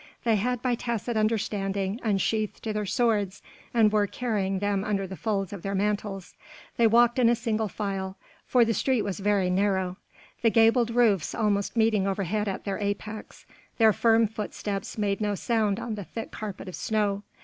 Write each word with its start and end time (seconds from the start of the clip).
They 0.23 0.37
had 0.37 0.63
by 0.63 0.73
tacit 0.73 1.15
understanding 1.15 1.99
unsheathed 2.01 2.63
their 2.65 2.87
swords 2.87 3.43
and 3.71 3.91
were 3.91 4.07
carrying 4.07 4.57
them 4.57 4.83
under 4.83 5.05
the 5.05 5.15
folds 5.15 5.53
of 5.53 5.61
their 5.61 5.75
mantles. 5.75 6.33
They 6.75 6.87
walked 6.87 7.19
in 7.19 7.35
single 7.35 7.67
file, 7.67 8.17
for 8.47 8.65
the 8.65 8.73
street 8.73 9.03
was 9.03 9.19
very 9.19 9.51
narrow, 9.51 9.97
the 10.41 10.49
gabled 10.49 10.89
roofs 10.89 11.35
almost 11.35 11.77
meeting 11.77 12.07
overhead 12.07 12.47
at 12.47 12.65
their 12.65 12.79
apex, 12.79 13.45
their 13.77 13.93
firm 13.93 14.25
footsteps 14.25 14.97
made 14.97 15.21
no 15.21 15.35
sound 15.35 15.79
on 15.79 15.93
the 15.93 16.03
thick 16.03 16.31
carpet 16.31 16.67
of 16.67 16.75
snow. 16.75 17.21